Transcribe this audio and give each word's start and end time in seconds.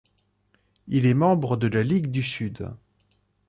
Il 0.87 1.05
est 1.05 1.13
membre 1.13 1.57
de 1.57 1.67
la 1.67 1.83
Ligue 1.83 2.09
du 2.09 2.23
Sud. 2.23 2.73